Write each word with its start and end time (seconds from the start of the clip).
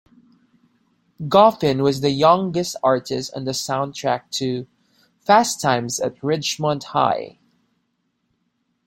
Goffin 1.27 1.83
was 1.83 2.01
the 2.01 2.09
youngest 2.09 2.75
artist 2.81 3.31
on 3.35 3.43
the 3.45 3.51
soundtrack 3.51 4.31
to 4.31 4.65
"Fast 5.19 5.61
Times 5.61 5.99
at 5.99 6.15
Ridgemont 6.23 6.85
High". 6.85 7.37